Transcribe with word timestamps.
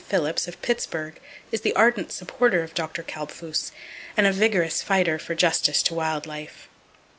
Phillips, 0.09 0.47
of 0.47 0.59
Pittsburgh 0.63 1.19
is 1.51 1.61
the 1.61 1.75
ardent 1.75 2.11
supporter 2.11 2.63
of 2.63 2.73
Dr. 2.73 3.03
Kalbfus 3.03 3.71
and 4.17 4.25
a 4.25 4.31
vigorous 4.31 4.81
fighter 4.81 5.19
for 5.19 5.35
justice 5.35 5.83
to 5.83 5.93
wild 5.93 6.25
life. 6.25 6.67